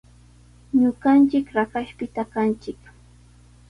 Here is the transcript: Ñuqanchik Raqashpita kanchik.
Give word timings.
Ñuqanchik 0.79 1.47
Raqashpita 1.55 2.21
kanchik. 2.33 2.79